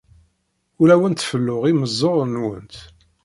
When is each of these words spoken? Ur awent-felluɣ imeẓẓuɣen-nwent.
Ur 0.81 0.89
awent-felluɣ 0.95 1.63
imeẓẓuɣen-nwent. 1.71 2.75